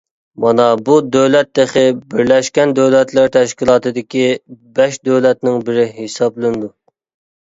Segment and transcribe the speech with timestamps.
[0.43, 4.25] مانا بۇ دۆلەت تېخى بىرلەشكەن دۆلەتلەر تەشكىلاتىدىكى
[4.81, 6.73] بەش دۆلەتنىڭ بىرى ھېسابلىنىدۇ.